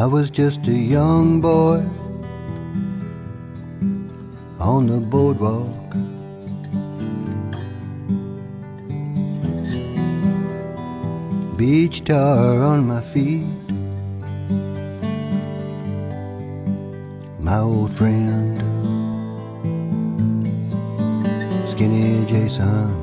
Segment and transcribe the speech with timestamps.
[0.00, 1.84] I was just a young boy
[4.58, 5.90] on the boardwalk.
[11.58, 13.44] Beach tar on my feet.
[17.38, 18.56] My old friend,
[21.72, 22.96] Skinny Jason.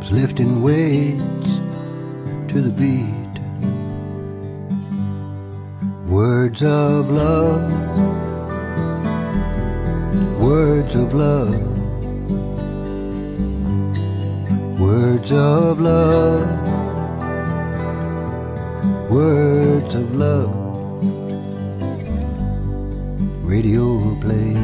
[0.00, 1.35] was lifting weights
[2.56, 3.34] to the beat.
[6.08, 7.70] Words of love,
[10.40, 11.60] words of love,
[14.80, 16.48] words of love,
[19.10, 20.54] words of love.
[23.44, 24.56] Radio play,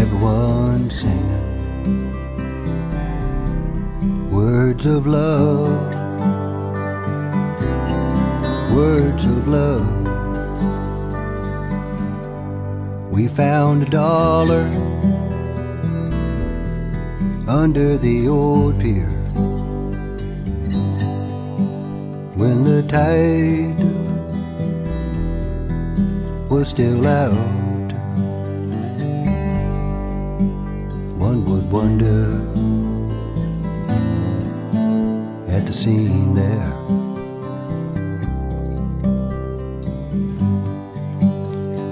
[0.00, 1.42] everyone singing
[4.72, 5.94] words of love,
[8.74, 9.86] words of love.
[13.10, 14.64] We found a dollar
[17.46, 19.12] under the old pier
[22.40, 23.76] when the tide
[26.48, 27.92] was still out.
[31.18, 32.51] One would wonder
[35.62, 36.72] at the scene there.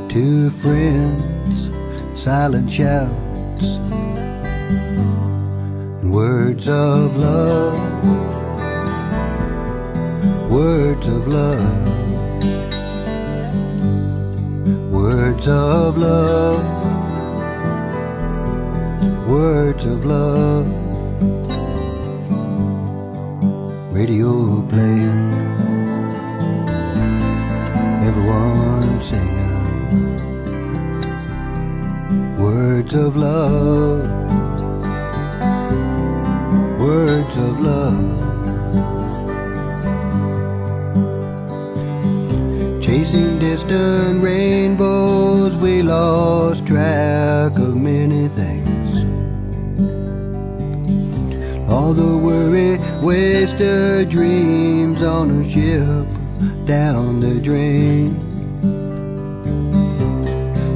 [0.08, 1.70] Two friends,
[2.20, 3.68] silent shouts,
[6.02, 7.78] words of love,
[10.50, 11.88] words of love,
[14.90, 16.64] words of love,
[19.28, 20.79] words of love
[24.00, 25.24] radio playing,
[28.08, 29.58] everyone singing.
[32.38, 34.00] Words of love,
[36.80, 38.08] words of love.
[42.82, 47.09] Chasing distant rainbows, we lost track
[53.10, 56.06] worry, wasted dreams on a ship
[56.66, 58.14] down the drain.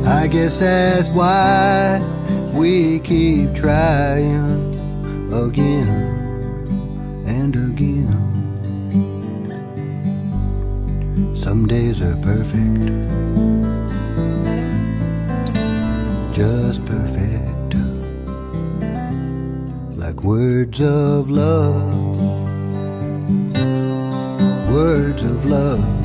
[0.06, 2.00] I guess that's why
[2.52, 4.74] we keep trying
[5.32, 5.88] again
[7.26, 8.20] and again.
[11.36, 12.90] Some days are perfect,
[16.34, 17.74] just perfect,
[19.96, 21.93] like words of love,
[24.74, 26.03] words of love.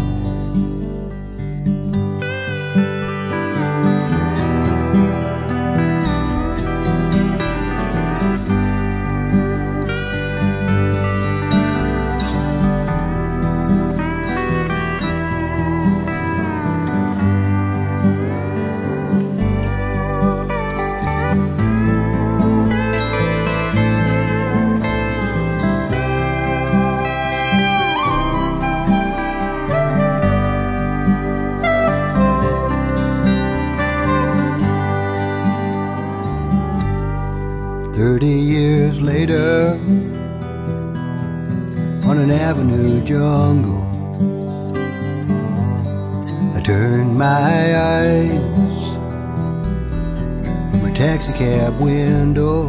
[51.00, 52.68] From a taxi cab window.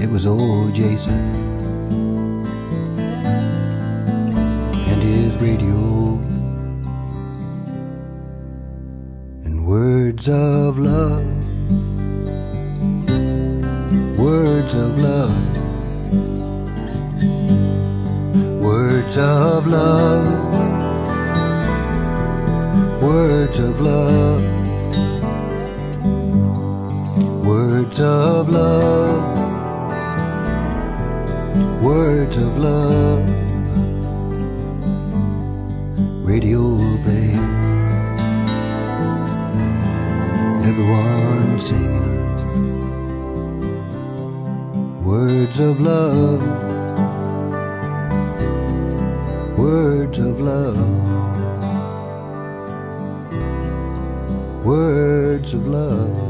[0.00, 1.18] It was old Jason
[4.90, 6.18] and his radio
[9.44, 11.26] and words of love
[14.18, 15.56] words of love,
[18.60, 20.52] words of love,
[23.02, 24.57] words of love.
[27.78, 29.22] Words of love,
[31.80, 33.22] words of love.
[36.26, 37.30] Radio play,
[40.68, 42.18] everyone singing.
[45.04, 46.42] Words of love,
[49.56, 50.76] words of love.
[54.64, 56.27] Words of love.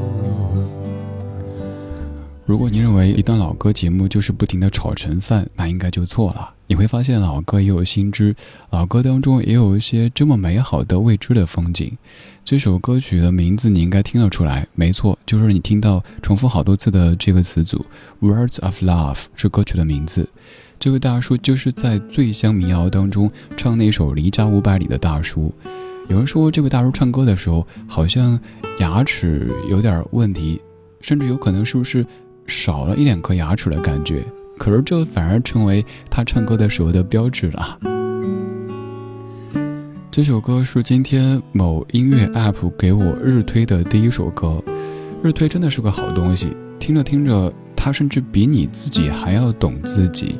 [2.48, 6.54] 如果你认为一段老歌节目就是不停的炒陈饭，那应该就错了。
[6.66, 8.34] 你会发现老歌也有新知，
[8.70, 11.94] 老歌当中也有一些这么美好的未知的风景。
[12.46, 17.84] 这首歌曲的名字你应该听得出来，没错，就是你听到重复好多次的这个词组
[18.22, 20.26] “Words of Love” 是歌曲的名字。
[20.80, 25.52] 这位大叔就是在醉乡民谣当中唱那首《离家五百里》的大叔。
[26.08, 28.40] 有人说这位大叔唱歌的时候好像
[28.80, 30.58] 牙齿有点问题，
[31.02, 32.06] 甚至有可能是不是？
[32.48, 34.24] 少了一两颗牙齿的感觉，
[34.56, 37.78] 可是这反而成为他唱歌的时候的标志了。
[40.10, 44.60] 这首歌是今天某音乐 app 给我日推的第一首歌，
[45.22, 46.48] 日推真的是个好东西，
[46.80, 50.36] 听着听着，他甚至比你自己还要懂自己。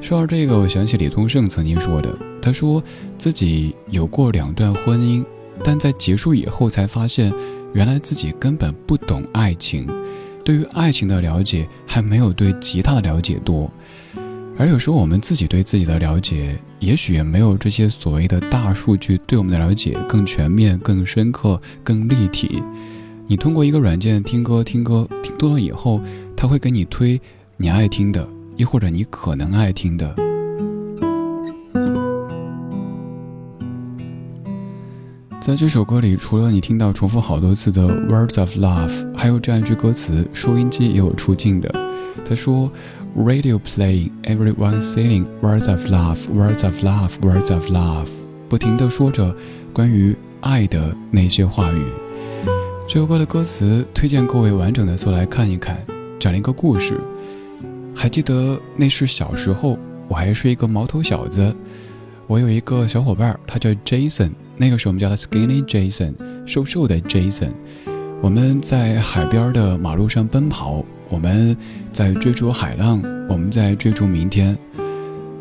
[0.00, 2.82] 说到这个，我想起李宗盛曾经说的，他说
[3.16, 5.24] 自己有过两段婚姻，
[5.64, 7.32] 但在结束以后才发现，
[7.72, 9.86] 原来自己根本不懂爱情。
[10.44, 13.70] 对于爱情的了解还没有对吉他的了解多，
[14.58, 22.62] 而有时候我们自己对自己的了解，也许也没有这些所谓的大数据对我们的了解更全面、更深刻、更立体。
[23.26, 26.00] 你通过一个软件听歌，听歌听多了以后，
[26.34, 27.20] 它会给你推
[27.56, 28.26] 你爱听的，
[28.56, 30.27] 亦或者你可能爱听的。
[35.48, 41.74] 在这首歌里，除了你听到重复好多次的 words of love，还有这样一句歌词，收音机也有出镜的。
[42.22, 42.70] 他说
[43.16, 48.08] ：“Radio playing, everyone singing words of love, words of love, words of love。”
[48.46, 49.34] 不停地说着
[49.72, 51.82] 关于爱的那些话语。
[52.86, 55.78] 这首歌的歌词推荐各位完整的搜来看一看，
[56.18, 57.00] 讲了一个故事。
[57.94, 59.78] 还记得那是小时候，
[60.08, 61.56] 我还是一个毛头小子。
[62.26, 64.32] 我有一个小伙伴，他叫 Jason。
[64.60, 66.12] 那个时候我们叫他 Skinny Jason，
[66.44, 67.52] 瘦瘦的 Jason。
[68.20, 71.56] 我们在海边的马路上奔跑，我们
[71.92, 74.58] 在追逐海浪，我们在追逐明天。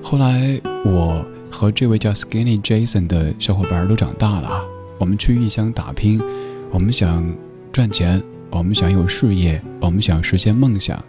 [0.04, 4.64] 后来我和这位叫 Skinny Jason 的小伙伴都长大了，
[5.00, 6.22] 我们去异乡打拼，
[6.70, 7.26] 我们想
[7.72, 8.22] 赚钱，
[8.52, 11.04] 我们想有事业，我们想实现梦想。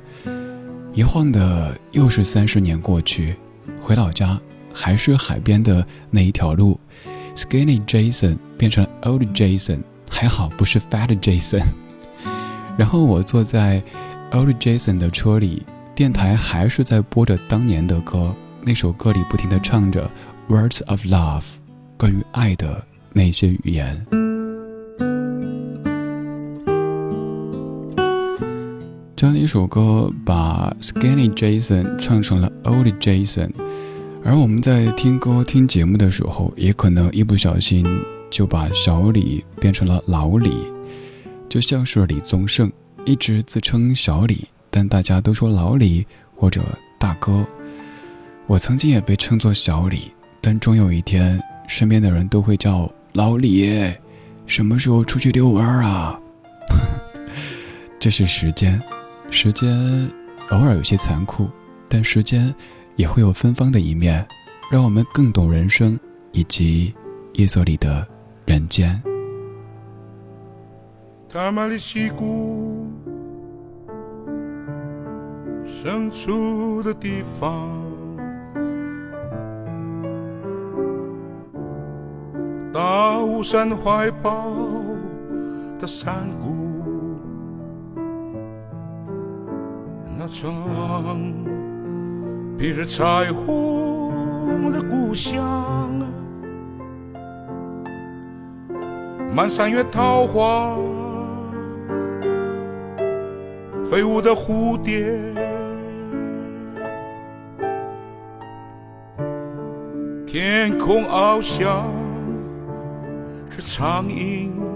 [0.94, 3.34] 一晃的又是三十年过去，
[3.80, 4.40] 回老家。
[4.70, 6.78] 还是海边的那一条路
[7.38, 9.78] ，Skinny Jason 变成 Old Jason，
[10.10, 11.62] 还好不是 Fat Jason。
[12.76, 13.80] 然后我坐在
[14.32, 15.64] Old Jason 的车里，
[15.94, 20.10] 电台还是在播着当年的歌，那首歌里不停地唱着
[20.48, 21.44] Words of Love，
[21.96, 24.04] 关于爱的那些语言。
[29.14, 33.50] 这样的一首歌，把 Skinny Jason 唱成了 Old Jason。
[34.28, 37.82] 而我们在听歌、听节目的时候，也可能一不小心
[38.28, 40.50] 就把小李变成了老李，
[41.48, 42.70] 就像是李宗盛
[43.06, 46.06] 一直自称小李，但大家都说老李
[46.36, 46.60] 或者
[47.00, 47.42] 大哥。
[48.46, 53.90] 我曾经也被称作小李，但终有一天，身边的人都会叫老李，
[54.44, 56.20] 什么时候出去遛弯啊？
[57.98, 58.78] 这是时间，
[59.30, 60.06] 时间
[60.50, 61.48] 偶尔有些残酷，
[61.88, 62.54] 但时间。
[62.98, 64.26] 也会有芬芳的一面，
[64.70, 65.96] 让我们更懂人生，
[66.32, 66.92] 以及
[67.34, 68.04] 夜色里的
[68.44, 69.00] 人间。
[71.28, 72.88] 他玛里西谷
[75.64, 77.70] 深处的地方，
[82.72, 84.50] 大雾山怀抱
[85.78, 86.80] 的山谷，
[90.18, 91.57] 那场。
[92.58, 95.88] 披着彩虹的故乡，
[99.32, 100.76] 满山月桃花，
[103.88, 105.06] 飞舞的蝴蝶，
[110.26, 111.86] 天空翱翔
[113.48, 114.67] 着苍蝇。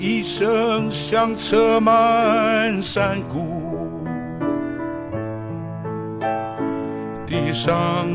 [0.00, 4.06] 一声响彻满山谷，
[7.26, 8.06] 地上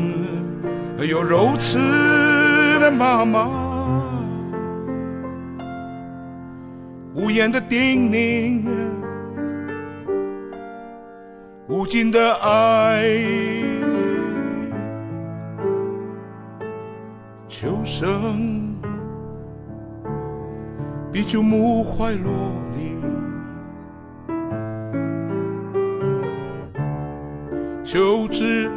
[0.98, 1.78] 有肉刺
[2.80, 3.50] 的妈妈，
[7.14, 8.66] 无言的叮咛，
[11.68, 13.04] 无尽的爱，
[17.46, 18.63] 求生。
[21.14, 22.32] 依旧木怀落
[22.76, 22.96] 里，
[27.84, 28.68] 秋至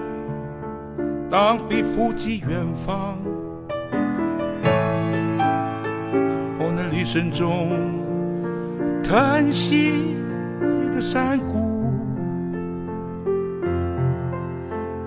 [1.32, 3.18] 当笔负寄远方。
[6.60, 7.72] 我那一声中
[9.04, 10.16] 叹息
[10.94, 11.92] 的山谷，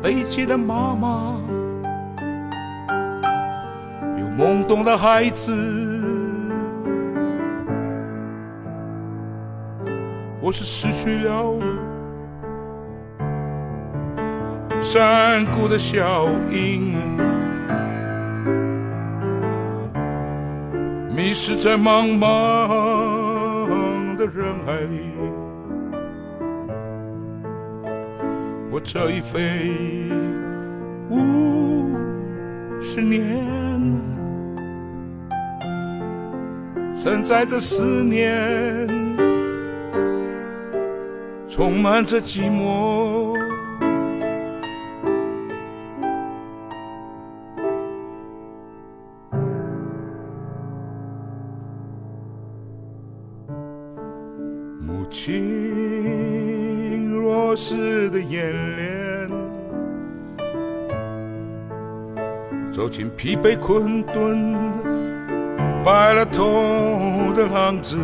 [0.02, 1.36] 悲泣的妈妈，
[4.18, 5.89] 有懵懂的孩子。
[10.50, 11.54] 我是失去了
[14.82, 16.92] 山谷的效应。
[21.14, 25.12] 迷失在茫茫的人海里，
[28.72, 29.70] 我这一飞
[31.10, 31.96] 五
[32.80, 33.38] 十年，
[36.92, 38.88] 承载着思念，
[41.50, 43.36] 充满着寂寞。
[54.80, 59.28] 母亲若失的眼帘
[62.70, 64.54] 走进疲惫困顿
[65.84, 67.96] 白了头的浪子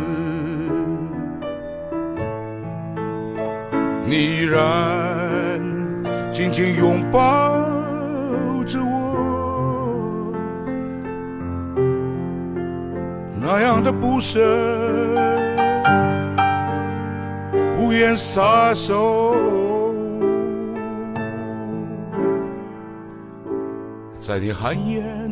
[4.09, 5.59] 你依然
[6.31, 7.19] 紧紧拥抱
[8.65, 10.33] 着我，
[13.41, 14.39] 那样的不舍，
[17.77, 19.35] 不愿撒手。
[24.13, 25.29] 在你寒烟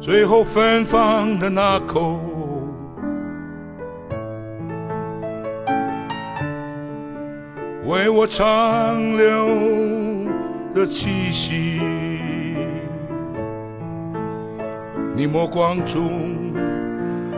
[0.00, 2.18] 最后芬芳的那口，
[7.86, 9.46] 为我长留
[10.74, 11.82] 的气息，
[15.14, 16.10] 你目光中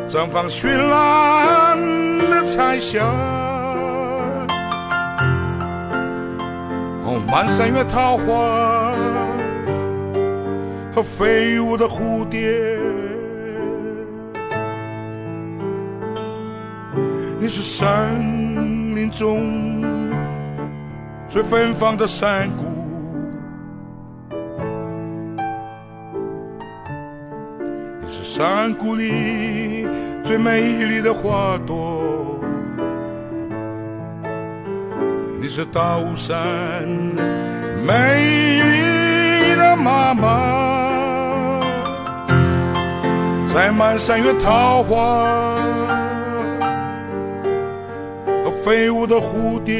[0.06, 1.76] 绽放绚烂
[2.30, 3.04] 的彩霞。
[7.02, 8.94] 哦满山月桃花
[10.94, 12.78] 和飞舞的蝴蝶，
[17.40, 18.14] 你是山
[18.94, 19.82] 林中
[21.28, 22.64] 最芬芳的山谷，
[28.00, 29.88] 你是山谷里
[30.22, 32.38] 最美丽的花朵。
[35.40, 36.84] 你是大山
[37.84, 41.60] 美丽的妈妈，
[43.46, 45.24] 在满山月桃花
[48.44, 49.76] 和飞舞的蝴蝶。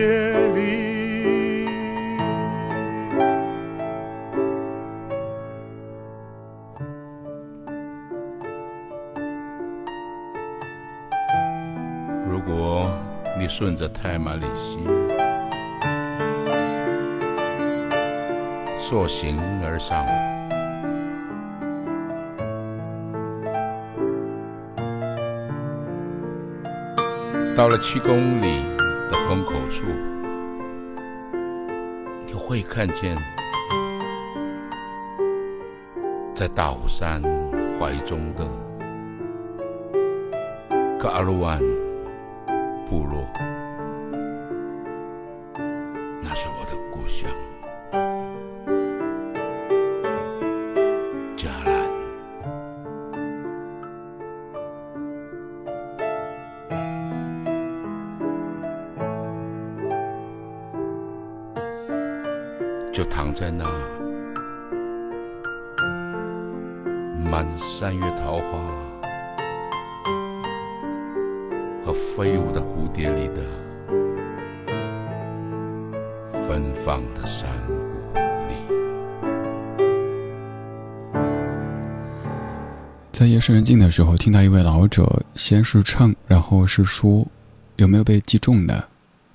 [12.46, 12.88] 果
[13.38, 14.78] 你顺着泰马里溪。
[18.78, 20.06] 溯行而上，
[27.56, 28.62] 到了七公里
[29.10, 29.86] 的风口处，
[32.26, 33.16] 你会看见，
[36.32, 37.20] 在大虎山
[37.80, 38.44] 怀中的
[40.96, 41.08] 格
[62.96, 63.62] 就躺在那
[67.30, 68.58] 满山月桃花
[71.84, 73.42] 和飞舞的蝴蝶里的
[76.48, 78.54] 芬芳的山谷里，
[83.12, 87.26] 在夜深人静的时候，听到一位老者先是唱，然后是说，
[87.76, 88.88] 有没有被击中的？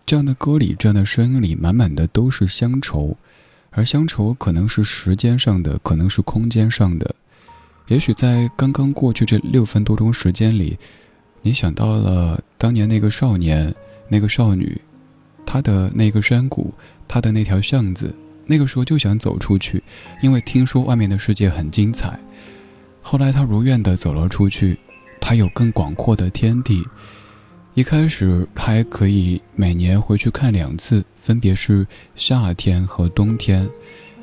[0.04, 3.16] 这样的歌里，这样的声音里，满满的都是乡愁。
[3.72, 7.16] 而乡愁可能是时间上的，可能是空间上的。
[7.88, 10.78] 也许在刚刚过去这六分多钟时间里，
[11.42, 13.74] 你想到了当年那个少年、
[14.10, 14.80] 那个少女，
[15.46, 16.74] 他的那个山谷，
[17.08, 18.14] 他的那条巷子，
[18.46, 19.82] 那个时候就想走出去，
[20.22, 22.20] 因为听说外面的世界很精彩。
[23.02, 24.78] 后来他如愿的走了出去，
[25.20, 26.86] 他有更广阔的天地。
[27.74, 33.68] 一开始还可以每年回去看两次，分别是夏天和冬天，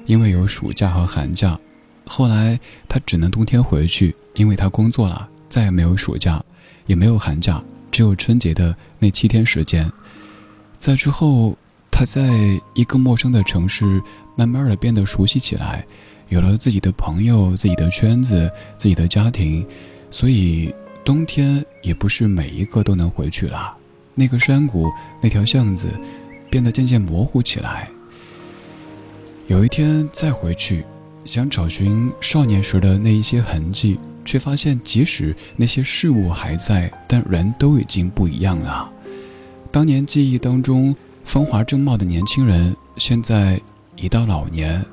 [0.04, 1.58] 因为有暑假和寒假。
[2.06, 6.44] 后来他只能冬天回去，因为他工作了，再也没有暑假，
[6.84, 9.90] 也没有寒假，只有春节的那七天时间。
[10.78, 11.56] 在之后，
[11.90, 12.30] 他在
[12.74, 14.02] 一个陌生的城市，
[14.36, 15.86] 慢慢的变得熟悉起来，
[16.28, 19.66] 有了自己的朋友、自己的圈子、自己的家庭，
[20.10, 20.70] 所以。
[21.08, 23.74] 冬天也不是每一个都能回去了，
[24.14, 25.88] 那个山谷，那条巷子，
[26.50, 27.88] 变得渐渐模糊起来。
[29.46, 30.84] 有一天再回去，
[31.24, 38.92] 想找寻少年时的那一些痕迹，却发现即使那些事物还在，但人都已经不一样了。
[39.70, 43.58] 当年记忆当中风华正茂的年轻人，现在
[43.96, 44.84] 已到老年，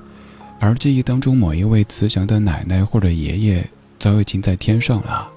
[0.61, 3.69] 而记忆当中某一位慈祥的奶奶或者爷爷，
[3.99, 5.33] 早已经在天上了。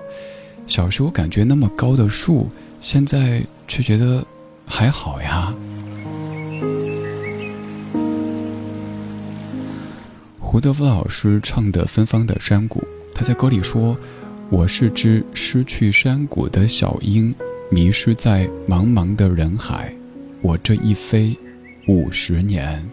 [0.68, 2.48] 小时候感觉那么高的树，
[2.80, 4.24] 现在却觉得
[4.66, 5.52] 还好呀。
[10.38, 12.80] 胡德夫老师唱的《芬芳的山谷》，
[13.14, 13.96] 他在歌里说
[14.50, 17.34] ：“我是只失去山谷的小鹰，
[17.70, 19.92] 迷失在茫茫的人海。
[20.42, 21.36] 我这一飞，
[21.86, 22.86] 五十年。”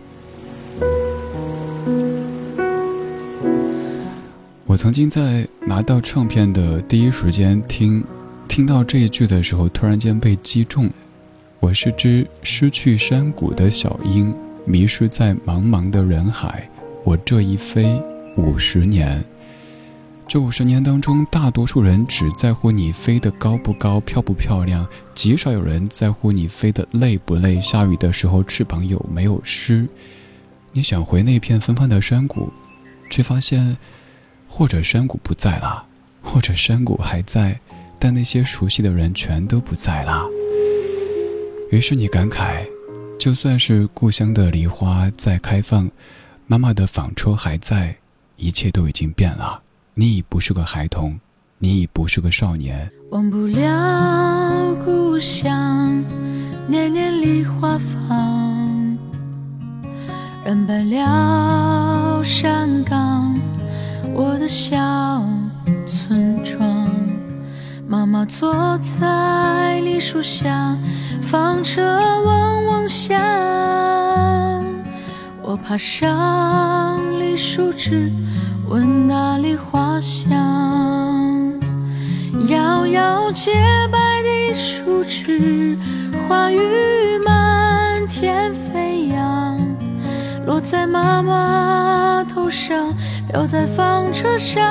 [4.75, 8.03] 我曾经在拿到唱片的第一时间听，
[8.45, 10.91] 听到这一句的时候，突然间被击中。
[11.61, 16.69] 我是只失去山谷的小鹰，迷失在茫茫的人海。
[17.05, 18.03] 我这一飞
[18.35, 19.23] 五十年，
[20.27, 29.87] 这五十年当中，大多数人只在乎你飞得高不高、漂不漂亮，极少有人在乎你飞得累不累、下雨的时候翅膀有没有湿。
[30.73, 32.51] 你想回那片芬芳的山谷，
[33.09, 33.77] 却发现。
[34.57, 35.83] 或者山谷不在了，
[36.21, 37.59] 或者山谷还在，
[37.99, 40.23] 但那些熟悉的人全都不在了。
[41.71, 42.65] 于是你感慨，
[43.19, 45.91] 就算是故乡的梨花在开放，
[46.47, 47.97] 妈妈的纺车还在，
[48.37, 49.61] 一切都已经变了。
[49.93, 51.19] 你已不是个孩童，
[51.57, 52.89] 你已不是个少年。
[53.11, 56.01] 忘不了故乡，
[56.69, 58.97] 年年梨花放，
[60.45, 63.37] 染白了山岗。
[64.17, 64.77] 我的小
[65.85, 66.89] 村庄，
[67.85, 70.73] 妈妈坐在梨树下，
[71.21, 71.83] 纺车
[72.23, 73.13] 嗡嗡响。
[75.41, 78.09] 我爬上梨树枝，
[78.69, 80.31] 闻那梨花香。
[82.47, 83.51] 摇摇洁
[83.91, 85.77] 白的树枝，
[86.25, 86.61] 花雨
[87.25, 88.64] 满天飞，
[90.75, 92.93] 在妈妈头上。
[93.35, 94.63] 飘在纺车上，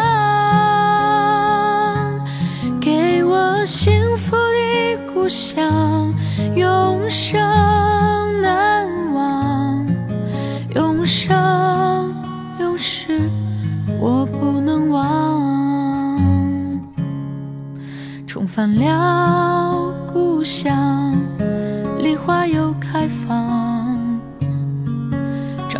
[2.80, 6.14] 给我幸福的故乡，
[6.54, 7.38] 永生
[8.40, 9.86] 难忘，
[10.74, 12.14] 永生
[12.58, 13.20] 永世
[14.00, 15.42] 我不能忘。
[18.26, 21.14] 重返了故乡，
[21.98, 23.63] 梨花又开放，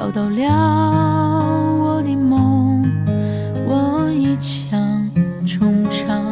[0.05, 0.45] 找到了
[1.79, 2.85] 我的梦。
[3.67, 5.11] 我一腔
[5.47, 6.31] 衷肠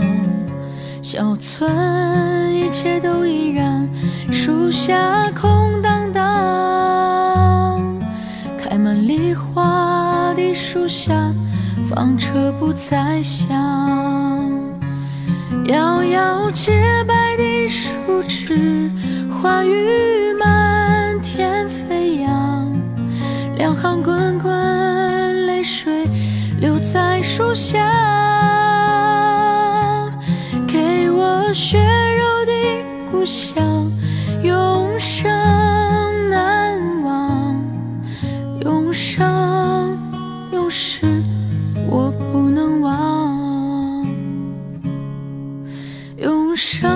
[1.00, 3.88] 小村一切都依然，
[4.30, 7.80] 树下空荡荡，
[8.62, 11.32] 开满梨花的树下，
[11.88, 13.48] 纺车不再响。
[15.64, 17.88] 摇摇洁白的树
[18.28, 18.90] 枝，
[19.30, 20.21] 花雨
[23.62, 26.04] 两行滚滚泪水
[26.58, 27.78] 流在树下。
[30.66, 32.52] 给我血肉的
[33.08, 33.88] 故乡，
[34.42, 35.30] 永生
[36.28, 37.54] 难忘，
[38.62, 39.96] 永生
[40.50, 41.22] 永世
[41.88, 44.04] 我不能忘，
[46.16, 46.90] 永生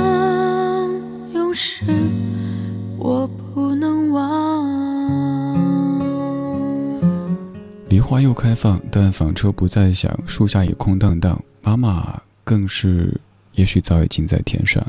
[8.07, 13.21] 花又开放，但纺车不再响，树下也空荡荡，妈妈更是。
[13.57, 14.87] 也许早已经在天上。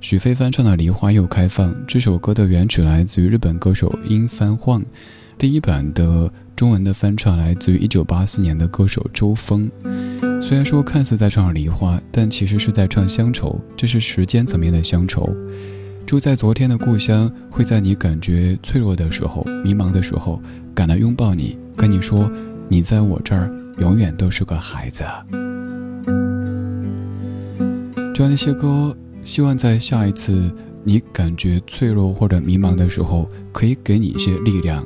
[0.00, 4.80] 许飞翻唱的《梨花又开放》这首歌的原曲来自于日本歌手樱番晃，
[5.36, 9.68] 第一版的中文的翻唱来自于1984年的歌手周峰。
[10.40, 15.28] 虽然说看似在唱梨花，但其实是在唱乡愁，这是时间层面的乡愁。
[16.08, 20.40] 住在昨天的故乡，会在你感觉脆弱的时候、迷茫的时候，
[20.74, 22.32] 赶来拥抱你，跟你说
[22.66, 25.04] ：“你在我这儿永远都是个孩子。”
[28.14, 30.50] 这样一些歌，希望在下一次
[30.82, 34.82] 你感觉脆弱或者迷茫的时候，可以给你一些力量。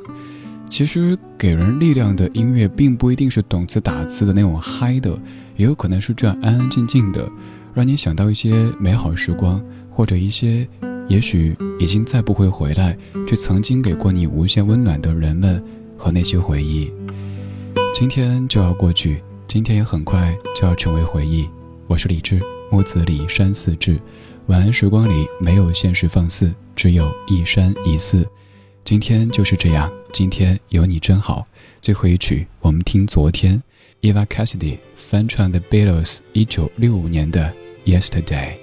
[0.67, 5.17] 其实给人力量的音乐，并不一定是动词打字的那种嗨的，
[5.55, 7.25] 也有可能是这样安安静静的，
[7.73, 10.67] 让你想到一些美好时光，或者一些
[11.07, 15.63] 也许已经再不会回来，却曾经给过你无限温暖的人们
[15.97, 16.91] 和那些回忆。
[17.93, 21.47] 今天就要过去，今天也很快就要成为回忆。
[21.87, 23.99] 我是李志，木子李山寺志。
[24.47, 28.27] 晚安时光里没有现实放肆，只有一山一寺。
[28.83, 31.45] 今天就是这样，今天有你真好。
[31.81, 33.61] 最后一曲，我们听昨天
[34.01, 37.53] ，Eva Cassidy 翻唱的 Beatles 一九六五年的
[37.85, 38.62] Yesterday。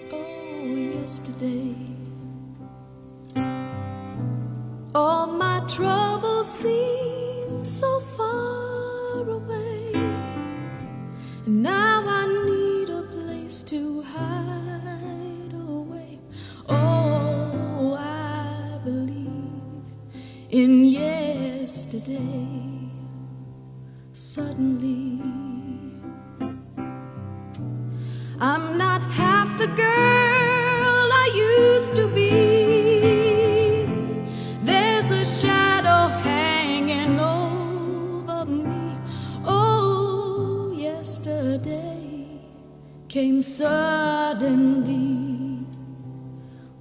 [43.11, 44.87] Came suddenly.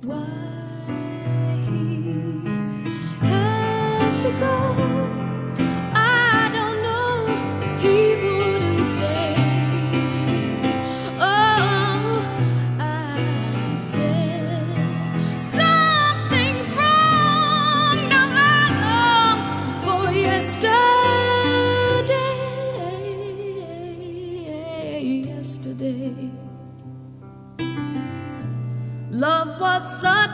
[0.04, 0.49] Why